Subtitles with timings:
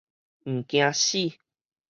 [0.45, 1.37] 毋驚死